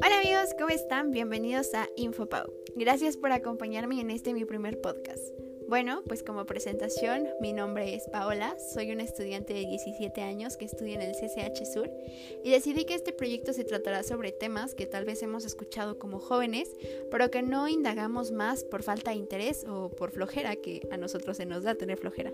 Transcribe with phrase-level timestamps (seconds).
[0.00, 1.10] Hola amigos, ¿cómo están?
[1.10, 2.50] Bienvenidos a InfoPau.
[2.76, 5.22] Gracias por acompañarme en este mi primer podcast.
[5.68, 10.64] Bueno, pues como presentación, mi nombre es Paola, soy una estudiante de 17 años que
[10.64, 11.90] estudia en el CCH Sur
[12.42, 16.20] y decidí que este proyecto se tratará sobre temas que tal vez hemos escuchado como
[16.20, 16.70] jóvenes,
[17.10, 21.36] pero que no indagamos más por falta de interés o por flojera, que a nosotros
[21.36, 22.32] se nos da tener flojera.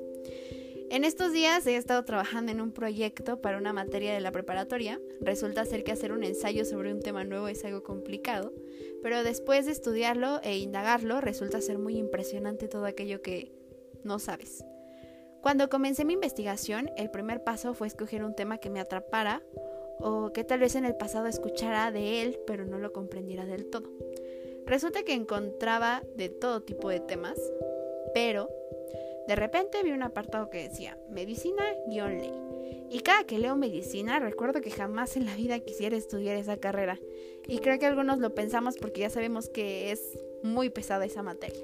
[0.90, 4.98] En estos días he estado trabajando en un proyecto para una materia de la preparatoria.
[5.20, 8.54] Resulta ser que hacer un ensayo sobre un tema nuevo es algo complicado,
[9.02, 13.52] pero después de estudiarlo e indagarlo resulta ser muy impresionante todo aquello que
[14.02, 14.64] no sabes.
[15.42, 19.42] Cuando comencé mi investigación, el primer paso fue escoger un tema que me atrapara
[20.00, 23.66] o que tal vez en el pasado escuchara de él, pero no lo comprendiera del
[23.66, 23.90] todo.
[24.64, 27.38] Resulta que encontraba de todo tipo de temas,
[28.14, 28.48] pero
[29.28, 32.32] de repente vi un apartado que decía medicina-ley.
[32.90, 36.98] Y cada que leo medicina recuerdo que jamás en la vida quisiera estudiar esa carrera.
[37.46, 41.62] Y creo que algunos lo pensamos porque ya sabemos que es muy pesada esa materia.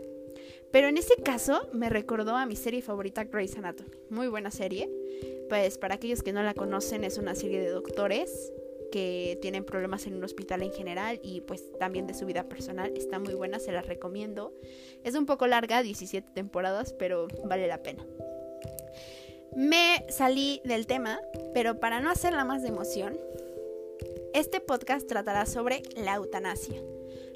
[0.72, 3.88] Pero en ese caso me recordó a mi serie favorita Grey's Anatomy.
[4.10, 4.90] Muy buena serie.
[5.48, 8.52] Pues para aquellos que no la conocen es una serie de doctores
[8.94, 12.96] que tienen problemas en un hospital en general y pues también de su vida personal.
[12.96, 14.54] Está muy buena, se la recomiendo.
[15.02, 18.06] Es un poco larga, 17 temporadas, pero vale la pena.
[19.56, 21.20] Me salí del tema,
[21.54, 23.18] pero para no hacerla más de emoción,
[24.32, 26.80] este podcast tratará sobre la eutanasia.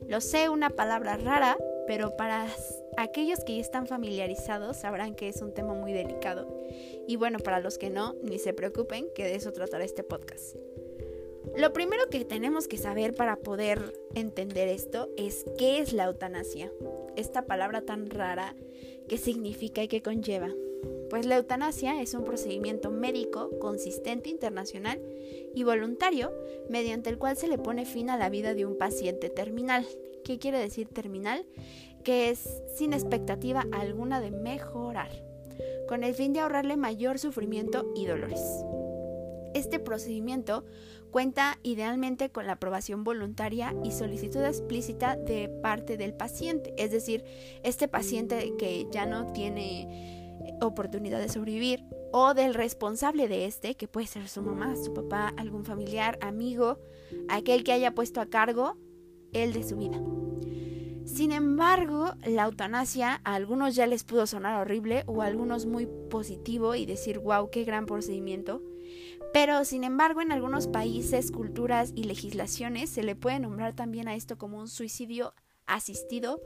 [0.06, 2.46] Lo sé, una palabra rara, pero para
[2.98, 6.56] aquellos que ya están familiarizados sabrán que es un tema muy delicado.
[7.08, 10.54] Y bueno, para los que no, ni se preocupen, que de eso tratará este podcast.
[11.56, 16.72] Lo primero que tenemos que saber para poder entender esto es qué es la eutanasia.
[17.16, 18.54] Esta palabra tan rara,
[19.08, 20.50] qué significa y qué conlleva.
[21.10, 25.00] Pues la eutanasia es un procedimiento médico consistente internacional
[25.54, 26.32] y voluntario
[26.69, 29.86] mediante el cual se le pone fin a la vida de un paciente terminal.
[30.24, 31.46] ¿Qué quiere decir terminal?
[32.04, 35.10] Que es sin expectativa alguna de mejorar,
[35.88, 38.41] con el fin de ahorrarle mayor sufrimiento y dolores.
[39.54, 40.65] Este procedimiento
[41.10, 47.24] cuenta idealmente con la aprobación voluntaria y solicitud explícita de parte del paciente, es decir,
[47.62, 50.18] este paciente que ya no tiene
[50.60, 55.32] oportunidad de sobrevivir o del responsable de este, que puede ser su mamá, su papá,
[55.36, 56.78] algún familiar, amigo,
[57.28, 58.76] aquel que haya puesto a cargo
[59.32, 60.00] el de su vida.
[61.04, 65.88] Sin embargo, la eutanasia a algunos ya les pudo sonar horrible o a algunos muy
[66.10, 68.62] positivo y decir, wow, qué gran procedimiento.
[69.33, 74.15] Pero, sin embargo, en algunos países, culturas y legislaciones se le puede nombrar también a
[74.15, 75.34] esto como un suicidio
[75.66, 76.41] asistido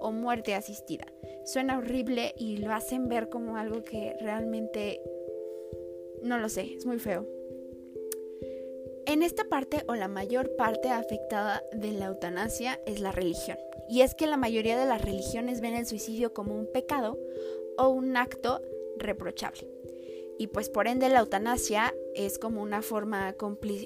[0.00, 1.06] o muerte asistida.
[1.44, 5.00] Suena horrible y lo hacen ver como algo que realmente
[6.22, 7.26] no lo sé, es muy feo.
[9.06, 13.56] En esta parte o la mayor parte afectada de la eutanasia es la religión.
[13.88, 17.18] Y es que la mayoría de las religiones ven el suicidio como un pecado
[17.78, 18.60] o un acto
[18.98, 19.77] reprochable
[20.38, 23.34] y pues por ende la eutanasia es como una forma,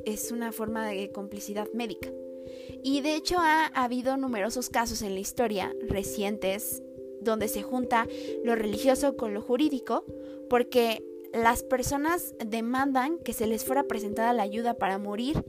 [0.05, 2.11] es una forma de complicidad médica.
[2.83, 6.83] Y de hecho ha, habido numerosos casos en la historia recientes
[7.21, 8.07] donde se junta
[8.45, 10.05] lo religioso con lo jurídico
[10.51, 15.45] porque las personas demandan que se les fuera presentada la ayuda para morir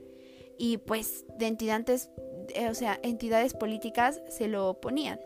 [0.57, 2.09] y pues de entidades,
[2.53, 5.19] eh, o sea, entidades políticas se lo oponían.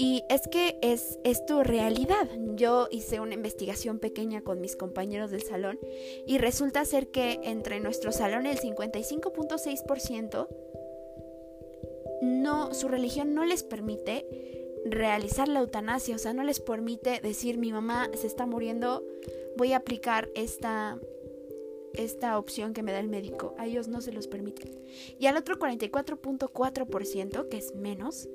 [0.00, 2.26] Y es que es, es tu realidad.
[2.54, 5.78] Yo hice una investigación pequeña con mis compañeros del salón
[6.26, 10.48] y resulta ser que entre nuestro salón el 55.6%
[12.22, 14.24] no, su religión no les permite
[14.86, 19.04] realizar la eutanasia, o sea, no les permite decir mi mamá se está muriendo,
[19.58, 20.98] voy a aplicar esta,
[21.94, 23.54] esta opción que me da el médico.
[23.58, 24.70] A ellos no se los permiten.
[25.18, 28.28] Y al otro 44.4%, que es menos,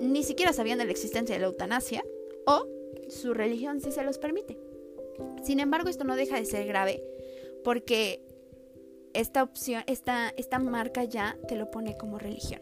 [0.00, 2.04] ni siquiera sabían de la existencia de la eutanasia
[2.46, 2.66] o
[3.08, 4.58] su religión sí se los permite.
[5.42, 7.02] Sin embargo, esto no deja de ser grave
[7.62, 8.20] porque
[9.12, 12.60] esta opción, esta, esta marca ya te lo pone como religión.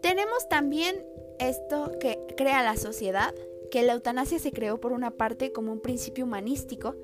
[0.00, 1.04] Tenemos también
[1.38, 3.34] esto que crea la sociedad,
[3.70, 6.94] que la eutanasia se creó por una parte como un principio humanístico,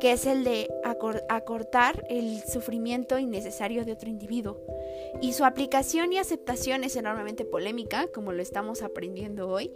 [0.00, 0.68] que es el de
[1.28, 4.60] acortar el sufrimiento innecesario de otro individuo.
[5.20, 9.70] Y su aplicación y aceptación es enormemente polémica, como lo estamos aprendiendo hoy,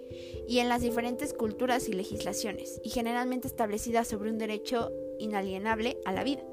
[0.47, 6.12] y en las diferentes culturas y legislaciones, y generalmente establecida sobre un derecho inalienable a
[6.12, 6.48] la vida.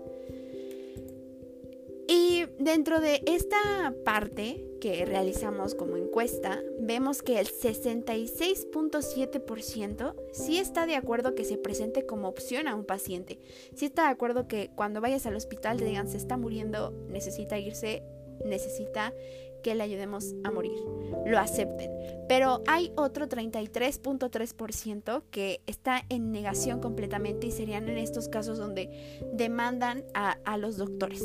[2.65, 10.95] Dentro de esta parte que realizamos como encuesta, vemos que el 66.7% sí está de
[10.95, 13.39] acuerdo que se presente como opción a un paciente.
[13.75, 17.59] Sí está de acuerdo que cuando vayas al hospital te digan se está muriendo, necesita
[17.59, 18.01] irse,
[18.43, 19.13] necesita
[19.61, 20.79] que le ayudemos a morir.
[21.27, 21.91] Lo acepten.
[22.27, 29.21] Pero hay otro 33.3% que está en negación completamente y serían en estos casos donde
[29.33, 31.23] demandan a los doctores.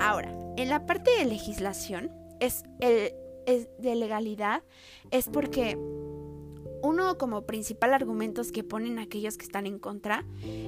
[0.00, 2.10] Ahora, en la parte de legislación,
[2.40, 3.12] es, el,
[3.78, 4.62] de legalidad,
[5.10, 5.78] es porque
[6.82, 10.24] uno como principal argumentos que ponen aquellos que están en contra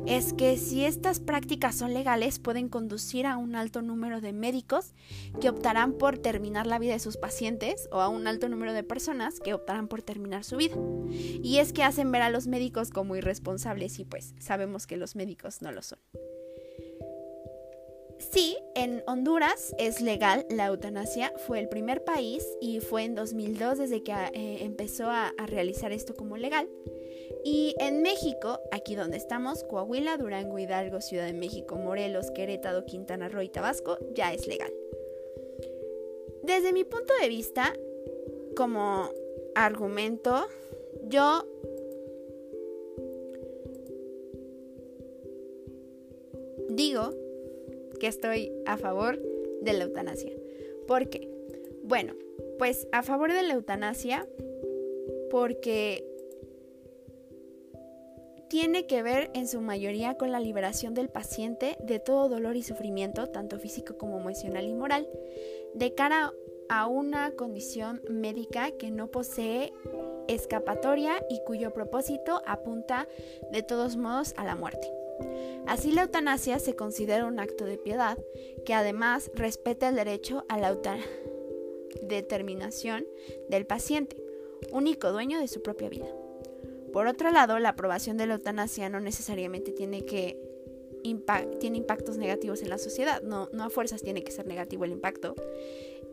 [0.06, 4.94] es que si estas prácticas son legales pueden conducir a un alto número de médicos
[5.40, 8.84] que optarán por terminar la vida de sus pacientes o a un alto número de
[8.84, 10.76] personas que optarán por terminar su vida.
[11.10, 15.16] Y es que hacen ver a los médicos como irresponsables y pues sabemos que los
[15.16, 15.98] médicos no lo son.
[18.30, 23.78] Sí, en Honduras es legal la eutanasia, fue el primer país y fue en 2002
[23.78, 26.68] desde que eh, empezó a, a realizar esto como legal.
[27.44, 33.28] Y en México, aquí donde estamos, Coahuila, Durango, Hidalgo, Ciudad de México, Morelos, Querétaro, Quintana
[33.28, 34.72] Roo y Tabasco, ya es legal.
[36.42, 37.72] Desde mi punto de vista,
[38.56, 39.10] como
[39.54, 40.46] argumento,
[41.04, 41.46] yo
[47.98, 49.20] que estoy a favor
[49.62, 50.32] de la eutanasia.
[50.86, 51.28] ¿Por qué?
[51.82, 52.14] Bueno,
[52.58, 54.26] pues a favor de la eutanasia
[55.30, 56.04] porque
[58.48, 62.62] tiene que ver en su mayoría con la liberación del paciente de todo dolor y
[62.62, 65.08] sufrimiento, tanto físico como emocional y moral,
[65.74, 66.32] de cara
[66.68, 69.72] a una condición médica que no posee
[70.28, 73.08] escapatoria y cuyo propósito apunta
[73.50, 74.88] de todos modos a la muerte.
[75.66, 78.18] Así la eutanasia se considera un acto de piedad
[78.64, 80.76] que además respeta el derecho a la
[82.02, 83.06] determinación
[83.48, 84.16] del paciente,
[84.72, 86.06] único dueño de su propia vida.
[86.92, 90.38] Por otro lado, la aprobación de la eutanasia no necesariamente tiene que
[91.60, 95.34] tiene impactos negativos en la sociedad, no a fuerzas tiene que ser negativo el impacto.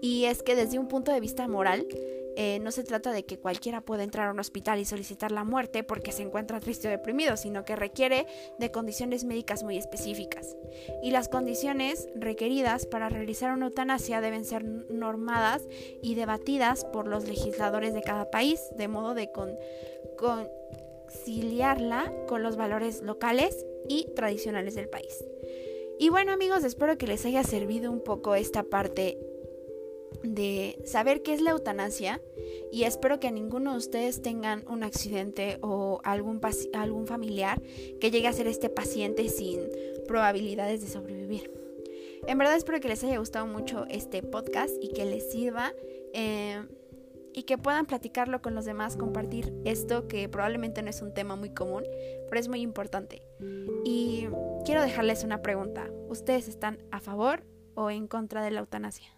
[0.01, 1.87] Y es que desde un punto de vista moral,
[2.35, 5.43] eh, no se trata de que cualquiera pueda entrar a un hospital y solicitar la
[5.43, 8.27] muerte porque se encuentra triste o deprimido, sino que requiere
[8.59, 10.55] de condiciones médicas muy específicas.
[11.01, 15.63] Y las condiciones requeridas para realizar una eutanasia deben ser normadas
[16.01, 19.29] y debatidas por los legisladores de cada país, de modo de
[20.17, 25.25] conciliarla con los valores locales y tradicionales del país.
[25.99, 29.19] Y bueno amigos, espero que les haya servido un poco esta parte
[30.23, 32.21] de saber qué es la eutanasia
[32.71, 36.39] y espero que ninguno de ustedes tengan un accidente o algún,
[36.73, 37.61] algún familiar
[37.99, 39.59] que llegue a ser este paciente sin
[40.07, 41.51] probabilidades de sobrevivir.
[42.27, 45.73] En verdad espero que les haya gustado mucho este podcast y que les sirva
[46.13, 46.61] eh,
[47.33, 51.35] y que puedan platicarlo con los demás, compartir esto que probablemente no es un tema
[51.35, 51.83] muy común,
[52.29, 53.23] pero es muy importante.
[53.85, 54.27] Y
[54.65, 55.89] quiero dejarles una pregunta.
[56.09, 59.09] ¿Ustedes están a favor o en contra de la eutanasia?